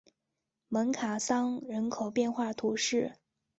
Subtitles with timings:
[0.67, 3.13] 蒙卡桑人口变化图示